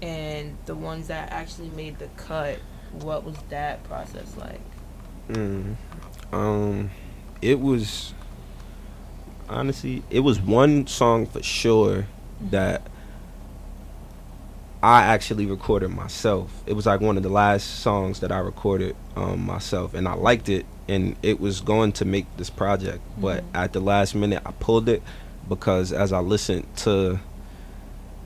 [0.01, 2.59] and the ones that actually made the cut,
[2.91, 4.61] what was that process like?
[5.29, 5.75] Mm.
[6.31, 6.91] Um,
[7.41, 8.13] it was
[9.49, 12.05] honestly, it was one song for sure
[12.41, 12.81] that
[14.83, 16.51] I actually recorded myself.
[16.65, 20.13] It was like one of the last songs that I recorded um, myself, and I
[20.13, 23.01] liked it, and it was going to make this project.
[23.17, 23.55] But Mhm.
[23.55, 25.01] at the last minute, I pulled it
[25.47, 27.19] because as I listened to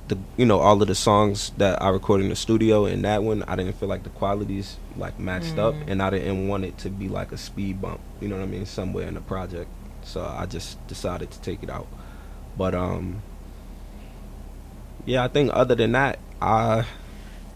[0.07, 3.23] the you know all of the songs that I recorded in the studio and that
[3.23, 5.83] one I didn't feel like the qualities like matched up Mm.
[5.87, 8.47] and I didn't want it to be like a speed bump you know what I
[8.47, 9.69] mean somewhere in the project
[10.03, 11.87] so I just decided to take it out
[12.57, 13.21] but um
[15.05, 16.85] yeah I think other than that I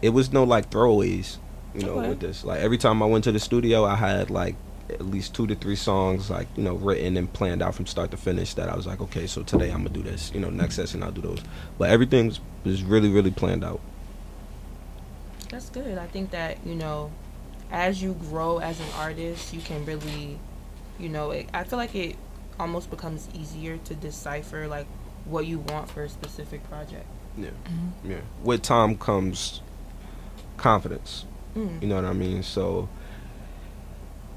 [0.01, 1.37] it was no like throwaways
[1.73, 2.09] you know Okay.
[2.09, 4.55] with this like every time I went to the studio I had like
[4.89, 8.11] at least two to three songs like you know written and planned out from start
[8.11, 10.49] to finish that I was like okay so today I'm gonna do this you know
[10.49, 11.41] next session I'll do those.
[11.77, 13.81] But everything was, was really really planned out.
[15.49, 15.97] That's good.
[15.97, 17.11] I think that, you know,
[17.71, 20.39] as you grow as an artist, you can really,
[20.99, 22.17] you know, it, I feel like it
[22.59, 24.87] almost becomes easier to decipher like
[25.25, 27.05] what you want for a specific project.
[27.37, 27.49] yeah.
[28.03, 28.19] Yeah.
[28.43, 29.61] With time comes
[30.57, 31.25] confidence.
[31.55, 31.81] Mm.
[31.81, 32.43] you know what I mean?
[32.43, 32.89] So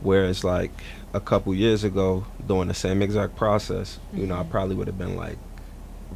[0.01, 0.71] whereas like
[1.15, 4.51] a couple years ago doing the same exact process you know I Mhm.
[4.51, 5.39] probably would have been like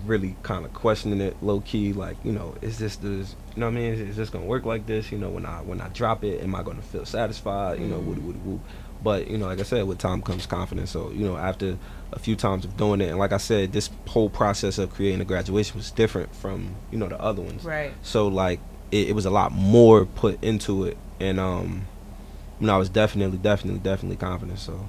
[0.06, 3.66] really kind of questioning it low key like you know is this this you know
[3.66, 3.92] what I mean?
[3.92, 5.12] Is, is this gonna work like this?
[5.12, 7.78] You know when I when I drop it am I gonna feel satisfied?
[7.80, 8.60] You know woody woody woo
[9.04, 10.90] but you know like I said with time comes confidence.
[10.90, 11.76] So you know after
[12.12, 15.20] a few times of doing it and like I said this whole process of creating
[15.20, 17.62] a graduation was different from you know the other ones.
[17.64, 17.92] Right.
[18.02, 20.96] so like it, it was a lot more put into it.
[21.20, 21.86] And um
[22.60, 24.86] you know I was definitely definitely definitely confident so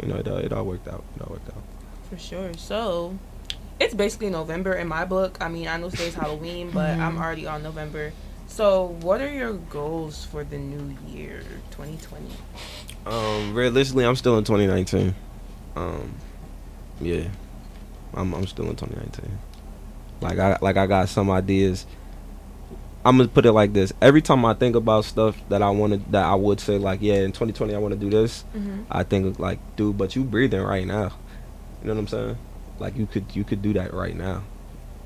[0.00, 1.62] you know it, all- it all worked out it all worked out
[2.10, 2.54] For sure.
[2.54, 3.18] So,
[3.80, 5.36] it's basically November in my book.
[5.40, 8.12] I mean, I know today's Halloween, but I'm already on November.
[8.46, 12.26] So, what are your goals for the new year, 2020?
[13.06, 15.14] um realistically I'm still in 2019
[15.76, 16.12] um
[17.00, 17.28] yeah
[18.12, 19.38] I'm I'm still in 2019
[20.20, 21.86] like I like I got some ideas
[23.08, 26.12] I'm gonna put it like this every time I think about stuff that I wanted,
[26.12, 28.82] that I would say like yeah in 2020 I want to do this Mm-hmm.
[28.90, 31.12] I think like, dude, but you breathing right now.
[31.80, 32.38] You know what I'm saying?
[32.78, 34.42] Like you could you could do that right now.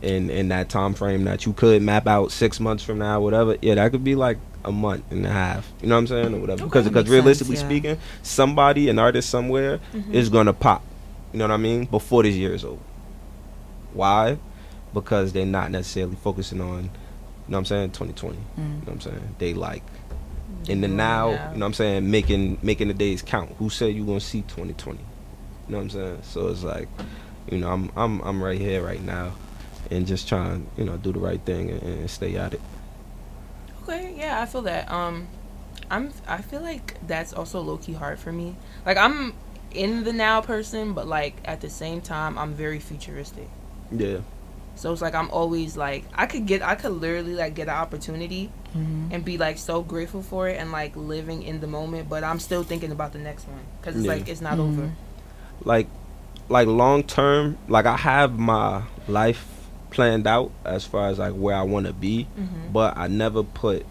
[0.00, 3.56] In in that time frame that you could map out six months from now, whatever.
[3.62, 5.70] Yeah, that could be like a month and a half.
[5.80, 6.34] You know what I'm saying?
[6.34, 6.62] Or whatever.
[6.64, 6.68] Okay.
[6.68, 7.78] because because realistically sense, yeah.
[7.78, 10.12] speaking, somebody, an artist somewhere, Mhm.
[10.12, 10.82] is gonna pop.
[11.32, 11.84] You know what I mean?
[11.84, 12.80] Before this year is over.
[13.92, 14.38] Why?
[14.94, 16.90] Because they're not necessarily focusing on,
[17.52, 18.36] know what I'm saying, 2020.
[18.36, 19.34] You know what I'm saying?
[19.38, 19.82] They like
[20.68, 21.30] in the now, now.
[21.30, 23.52] you know what I'm saying, making making the days count.
[23.58, 24.98] Who said you gonna see 2020?
[24.98, 25.04] You
[25.68, 26.18] know what I'm saying?
[26.22, 26.88] So it's like,
[27.50, 29.32] you know, I'm I'm I'm right here right now,
[29.90, 32.60] and just trying, you know, do the right thing and, and stay at it.
[33.82, 34.90] Okay, yeah, I feel that.
[34.90, 35.28] Um,
[35.90, 36.12] I'm.
[36.26, 38.56] I feel like that's also low key hard for me.
[38.86, 39.34] Like I'm
[39.72, 43.48] in the now person, but like at the same time, I'm very futuristic.
[43.90, 44.18] Yeah,
[44.74, 47.74] So it's like I'm always like I could get I could literally like get an
[47.74, 49.08] opportunity Mm-hmm.
[49.12, 52.40] and be like so grateful for it and like living in the moment, but I'm
[52.40, 54.12] still thinking about the next one because it's Yeah.
[54.12, 54.60] like it's not Mhm.
[54.72, 54.92] over.
[55.64, 55.88] like
[56.48, 59.46] like long term, like I have my life
[59.90, 62.72] planned out as far as like where I want to be, Mm-hmm.
[62.72, 63.84] but I never put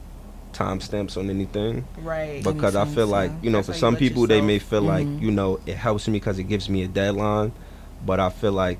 [0.54, 1.86] timestamps on anything.
[2.02, 2.44] Right.
[2.44, 4.58] Because I feel like you know That's for how you some let people they may
[4.60, 5.22] feel like Mhm.
[5.22, 7.52] you know it helps me because it gives me a deadline
[8.06, 8.80] but I feel like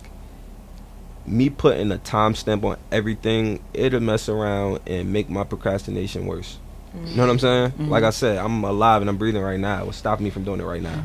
[1.26, 6.58] me putting a timestamp on everything it'll mess around and make my procrastination worse.
[6.94, 7.72] You know what I'm saying?
[7.72, 7.88] Mhm.
[7.90, 9.86] like I said I'm alive and I'm breathing right now.
[9.86, 11.02] What's stopping me from doing it right now.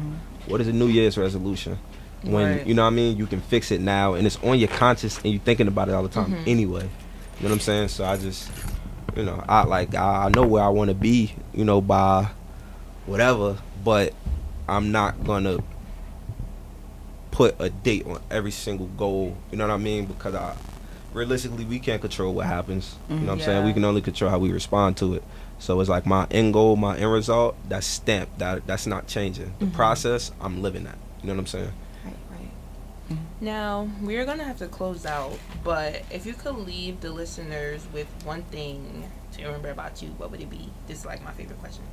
[0.47, 1.79] What is a New Year's resolution?
[2.23, 2.67] When Right.
[2.67, 3.17] you know what I mean?
[3.17, 5.95] You can fix it now and it's on your conscious and you're thinking about it
[5.95, 6.47] all the time Mhm.
[6.49, 6.83] anyway.
[6.83, 7.89] You know what I'm saying?
[7.89, 8.51] So I just
[9.17, 12.29] you know I like I, I know where I want to be you know by
[13.07, 14.13] whatever but
[14.69, 15.59] I'm not gonna
[17.37, 20.57] put a date on every single goal you know what I mean because I
[21.13, 24.31] realistically we can't control what happens you know what I'm saying we can only control
[24.31, 25.23] how we respond to it
[25.59, 29.53] so it's like my end goal my end result that's stamped that that's not changing
[29.59, 29.75] the Mhm.
[29.75, 31.73] process I'm living that you know what I'm saying
[32.07, 32.17] Right,
[33.11, 33.19] right.
[33.43, 38.07] Now we're gonna have to close out, but if you could leave the listeners with
[38.25, 40.71] one thing to remember about you, what would it be?
[40.87, 41.85] This is like my favorite question.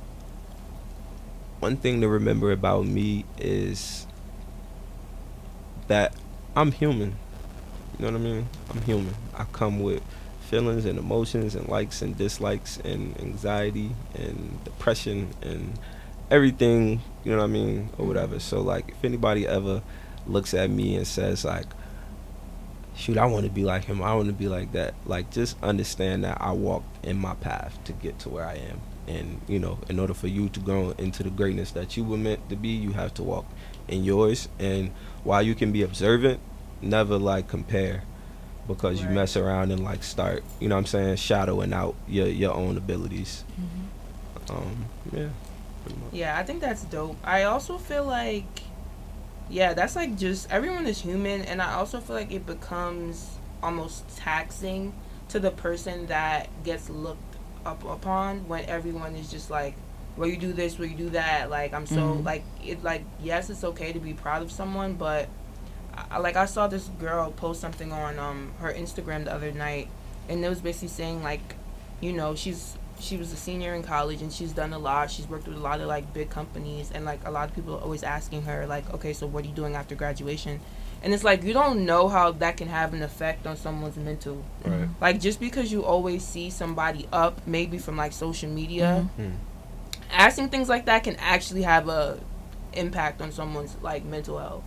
[1.60, 4.06] one thing to remember about me is
[5.88, 6.14] that
[6.56, 7.16] I'm human.
[7.98, 8.48] You know what I mean?
[8.70, 9.14] I'm human.
[9.36, 10.02] I come with
[10.40, 15.78] feelings and emotions and likes and dislikes and anxiety and depression and
[16.30, 18.08] everything, you know what I mean, or mm-hmm.
[18.08, 18.38] whatever.
[18.38, 19.82] So like if anybody ever
[20.26, 21.66] looks at me and says like
[22.96, 24.02] shoot, I want to be like him.
[24.02, 24.94] I want to be like that.
[25.06, 28.80] Like just understand that I walked in my path to get to where I am.
[29.06, 32.16] And you know, in order for you to grow into the greatness that you were
[32.16, 33.46] meant to be, you have to walk
[33.88, 34.48] in yours.
[34.58, 34.90] And
[35.24, 36.40] while you can be observant,
[36.80, 38.04] never like compare,
[38.66, 42.28] because you mess around and like start, you know, what I'm saying, shadowing out your
[42.28, 43.44] your own abilities.
[44.50, 45.28] Um, yeah.
[46.12, 47.16] Yeah, I think that's dope.
[47.24, 48.62] I also feel like,
[49.50, 54.16] yeah, that's like just everyone is human, and I also feel like it becomes almost
[54.16, 54.94] taxing
[55.28, 57.33] to the person that gets looked
[57.64, 59.74] up upon when everyone is just like,
[60.16, 62.24] "Well, you do this, well, you do that." Like I'm so Mhm.
[62.24, 62.82] like it.
[62.84, 65.28] Like yes, it's okay to be proud of someone, but
[66.10, 69.88] I, like I saw this girl post something on um her Instagram the other night,
[70.28, 71.54] and it was basically saying like,
[72.00, 75.10] you know, she's she was a senior in college and she's done a lot.
[75.10, 77.74] She's worked with a lot of like big companies and like a lot of people
[77.74, 80.60] are always asking her like, okay, so what are you doing after graduation?
[81.04, 84.42] And it's like you don't know how that can have an effect on someone's mental.
[84.64, 84.88] Right.
[85.02, 89.32] Like just because you always see somebody up, maybe from like social media, Mhm.
[90.10, 92.18] asking things like that can actually have a
[92.72, 94.64] impact on someone's like mental health.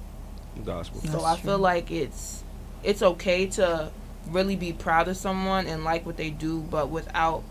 [0.64, 1.02] Gospel.
[1.02, 1.44] so That's I true.
[1.50, 2.44] feel like it's
[2.84, 3.92] it's okay to
[4.30, 7.44] really be proud of someone and like what they do, but without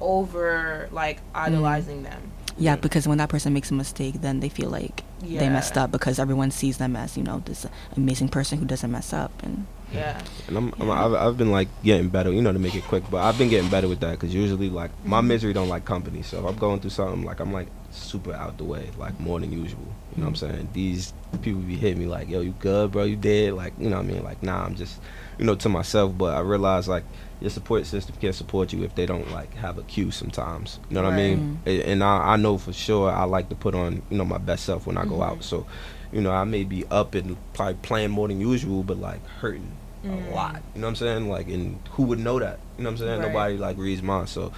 [0.00, 2.32] over like idolizing them.
[2.58, 5.40] Yeah, because when that person makes a mistake, then they feel like Yeah.
[5.40, 8.90] they messed up because everyone sees them as you know this amazing person who doesn't
[8.90, 10.18] mess up, and Yeah.
[10.48, 13.04] And I'm, I'm I've, I've been like getting better, you know, to make it quick.
[13.10, 15.28] But I've been getting better with that because usually like my Mm-hmm.
[15.28, 16.22] misery don't like company.
[16.22, 19.38] So if I'm going through something, like I'm like super out the way, like more
[19.38, 19.86] than usual.
[20.16, 20.56] You know what I'm Mm-hmm.
[20.56, 20.68] saying?
[20.72, 23.04] These people be hitting me like, "Yo, you good, bro?
[23.04, 24.24] You dead?" Like, you know what I mean?
[24.24, 24.98] Like, nah, I'm just,
[25.38, 26.16] you know, to myself.
[26.16, 27.04] But I realize like
[27.42, 30.78] your support system can't support you if they don't like have a cue sometimes.
[30.88, 31.58] You know what I mean?
[31.66, 34.64] And I, I know for sure I like to put on, you know, my best
[34.64, 35.26] self when I go Mhm.
[35.28, 35.44] out.
[35.44, 35.66] So,
[36.12, 39.72] you know, I may be up and probably playing more than usual, but like hurting
[40.06, 40.30] Mm.
[40.30, 40.62] a lot.
[40.74, 41.28] You know what I'm saying?
[41.28, 42.58] Like, and who would know that?
[42.78, 43.20] You know what I'm saying?
[43.20, 43.28] Right.
[43.28, 44.26] Nobody like reads mine.
[44.28, 44.52] So,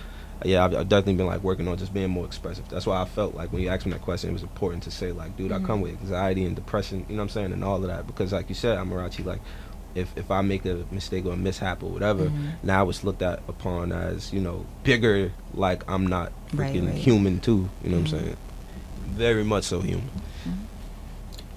[0.44, 2.68] yeah, I've, I've definitely been like working on just being more expressive.
[2.68, 4.90] That's why I felt like when you asked me that question, it was important to
[4.90, 7.06] say like, dude, I come with anxiety and depression.
[7.08, 7.52] You know what I'm saying?
[7.52, 9.40] And all of that because, like you said, I'm a Amarachi, like.
[9.94, 12.52] If, if I make a mistake or a mishap or whatever, Mhm.
[12.64, 15.32] now it's looked at upon as you know bigger.
[15.54, 16.94] Like I'm not freaking right.
[16.96, 17.68] human too.
[17.82, 18.14] You know what Mhm.
[18.14, 18.36] I'm saying?
[19.08, 20.10] Very much so human.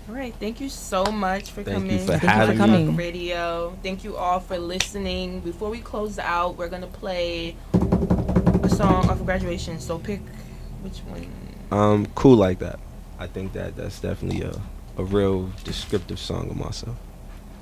[0.09, 0.33] All right.
[0.39, 1.91] Thank you so much for Thank coming.
[1.93, 2.87] you for Thank you for having coming.
[2.89, 2.93] me.
[2.95, 3.75] Radio.
[3.83, 5.41] Thank you all for listening.
[5.41, 7.55] Before we close out, we're gonna play
[8.63, 9.79] a song off of graduation.
[9.79, 10.21] So pick
[10.81, 11.27] which one.
[11.71, 12.79] Um, cool like that.
[13.19, 14.61] I think that that's definitely a
[14.99, 16.95] a real descriptive song of myself.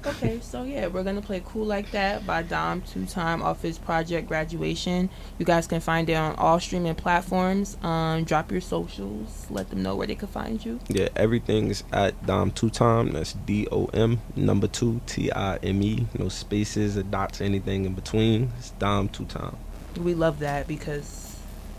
[0.07, 3.79] Okay, so yeah, we're gonna play "Cool Like That" by Dom Two Time off his
[3.79, 5.09] project Graduation.
[5.39, 7.75] You guys can find it on all streaming platforms.
[7.81, 10.79] Um, drop your socials, let them know where they can find you.
[10.89, 13.13] Yeah, everything's at Dom Two Time.
[13.13, 16.05] That's D O M number two T I M E.
[16.19, 18.51] No spaces or dots, anything in between.
[18.59, 19.57] It's Dom Two Time.
[19.99, 21.24] We love that because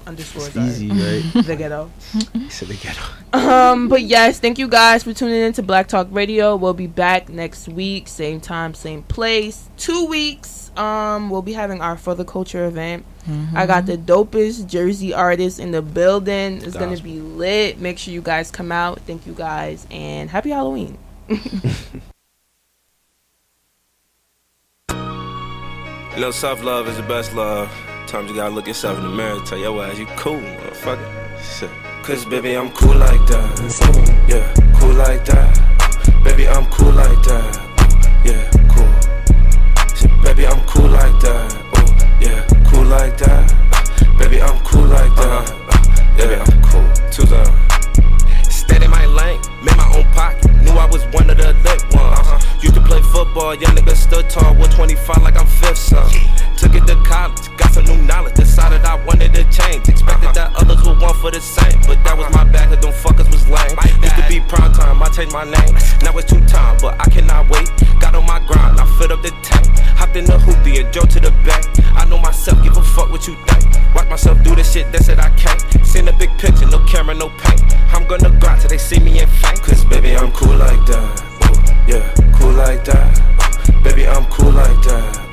[0.07, 1.23] underscores It's are easy, right?
[1.47, 1.91] the ghetto.
[2.49, 2.99] so they get
[3.33, 6.57] Um, but yes, thank you guys for tuning in to Black Talk Radio.
[6.57, 9.69] We'll be back next week, same time, same place.
[9.77, 10.71] Two weeks.
[10.77, 13.05] Um, we'll be having our for the culture event.
[13.57, 16.63] I got the dopest Jersey artists in the building.
[16.63, 17.81] It's gonna be lit.
[17.81, 19.01] Make sure you guys come out.
[19.01, 20.97] Thank you guys and happy Halloween.
[26.17, 27.69] You know, self love is the best love.
[28.07, 31.43] Times you gotta look yourself in the mirror, tell your ass you cool, motherfucker.
[31.43, 31.71] Shit.
[32.05, 34.25] Cause baby, I'm cool like that.
[34.29, 36.23] Yeah, cool like that.
[36.23, 37.59] Baby, I'm cool like that.
[38.25, 38.87] Yeah, cool.
[39.97, 41.53] Shit, baby, I'm cool like that.
[41.75, 43.51] Oh, yeah, cool like that.
[44.19, 45.51] Baby, I'm cool like that.
[45.51, 46.17] Uh-huh.
[46.17, 46.87] Baby, I'm cool.
[47.11, 47.53] Too long.
[48.49, 50.47] Stayed in my lane, made my own pocket.
[50.63, 52.19] Knew I was one of the lit ones.
[52.23, 52.56] Uh-huh.
[52.67, 56.11] Used to play football, young nigga stood tall with 25 like I'm fifth son.
[56.59, 58.35] Took it to college, got some new knowledge.
[58.35, 59.89] Decided I wanted to change.
[59.89, 62.91] Expected that others would want for the same, but that was my bad, cause them
[62.91, 63.79] fuckers was lame.
[64.03, 65.79] Used to be prime time, I changed my name.
[66.03, 67.71] Now it's two time, but I cannot wait.
[68.03, 69.71] Got on my grind, I filled up the tank.
[69.95, 71.71] Hopped in the hoopty and drove to the bank.
[71.95, 73.63] I know myself, give a fuck what you think.
[73.95, 75.63] Watch myself do the shit, that's said I can't.
[75.87, 77.63] Seen a big picture, no camera, no paint.
[77.95, 79.63] I'm gonna grind till they see me in faint.
[79.63, 81.36] Cause baby, I'm cool like that.
[81.87, 83.15] Yeah, cool like that.
[83.85, 85.27] Baby, I'm cool like that.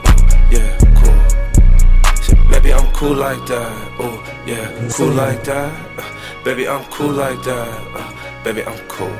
[0.51, 2.49] Yeah, cool.
[2.49, 3.91] Baby, I'm cool like that.
[3.99, 5.73] Oh, yeah, cool like that.
[6.45, 8.43] Baby, I'm cool like that.
[8.43, 9.15] Baby, I'm cool.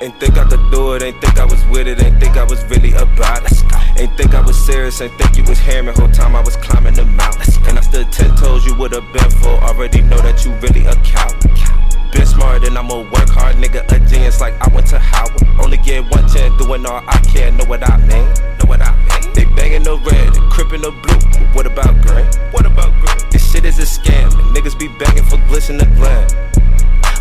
[0.00, 2.44] Ain't think I could do it, ain't think I was with it, ain't think I
[2.44, 3.62] was really about it.
[4.00, 6.94] Ain't think I was serious, ain't think you was hearing whole time I was climbing
[6.94, 7.42] the mountain.
[7.68, 9.50] And I stood ten toes, you would've been for.
[9.62, 11.41] Already know that you really a coward.
[12.12, 13.90] Been smart and I'ma work hard, nigga.
[13.90, 15.42] A genius like I went to Howard.
[15.62, 17.56] Only get one ten, doing all I can.
[17.56, 18.28] Know what I mean?
[18.58, 19.32] Know what I mean?
[19.34, 21.18] They banging the red, criping the blue.
[21.54, 22.26] What about green?
[22.52, 23.30] What about green?
[23.30, 24.30] This shit is a scam.
[24.54, 26.28] Niggas be begging for glitz and the glam.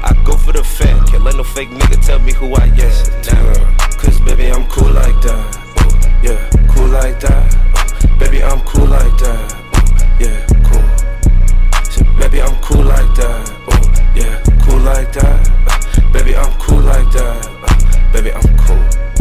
[0.03, 3.21] I go for the fan, can't let no fake nigga tell me who I am.
[3.21, 3.77] Damn.
[3.97, 5.55] Cause baby, I'm cool like that.
[5.79, 7.53] Ooh, yeah, cool like that.
[8.03, 9.53] Ooh, baby, I'm cool like that.
[9.77, 10.83] Ooh, yeah, cool.
[11.91, 13.49] So, baby, I'm cool like that.
[13.69, 15.49] Ooh, yeah cool like that.
[15.67, 17.47] Uh, baby, I'm cool like that.
[17.47, 19.20] Uh, baby, I'm cool.